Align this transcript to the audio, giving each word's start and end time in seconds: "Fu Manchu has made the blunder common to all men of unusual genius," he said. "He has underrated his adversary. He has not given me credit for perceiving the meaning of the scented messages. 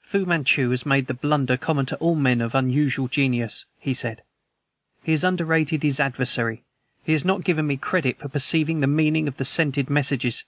"Fu 0.00 0.24
Manchu 0.24 0.70
has 0.70 0.86
made 0.86 1.08
the 1.08 1.12
blunder 1.14 1.56
common 1.56 1.86
to 1.86 1.96
all 1.96 2.14
men 2.14 2.40
of 2.40 2.54
unusual 2.54 3.08
genius," 3.08 3.64
he 3.80 3.92
said. 3.92 4.22
"He 5.02 5.10
has 5.10 5.24
underrated 5.24 5.82
his 5.82 5.98
adversary. 5.98 6.62
He 7.02 7.10
has 7.10 7.24
not 7.24 7.42
given 7.42 7.66
me 7.66 7.78
credit 7.78 8.20
for 8.20 8.28
perceiving 8.28 8.78
the 8.78 8.86
meaning 8.86 9.26
of 9.26 9.38
the 9.38 9.44
scented 9.44 9.90
messages. 9.90 10.44